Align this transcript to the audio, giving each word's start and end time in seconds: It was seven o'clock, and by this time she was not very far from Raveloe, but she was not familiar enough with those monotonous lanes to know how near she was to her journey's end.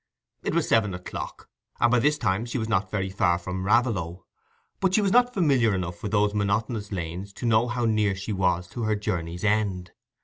It 0.41 0.55
was 0.55 0.67
seven 0.67 0.95
o'clock, 0.95 1.47
and 1.79 1.91
by 1.91 1.99
this 1.99 2.17
time 2.17 2.43
she 2.47 2.57
was 2.57 2.67
not 2.67 2.89
very 2.89 3.11
far 3.11 3.37
from 3.37 3.63
Raveloe, 3.63 4.25
but 4.79 4.95
she 4.95 5.01
was 5.01 5.11
not 5.11 5.31
familiar 5.31 5.75
enough 5.75 6.01
with 6.01 6.11
those 6.11 6.33
monotonous 6.33 6.91
lanes 6.91 7.31
to 7.33 7.45
know 7.45 7.67
how 7.67 7.85
near 7.85 8.15
she 8.15 8.33
was 8.33 8.67
to 8.69 8.81
her 8.85 8.95
journey's 8.95 9.43
end. 9.43 9.91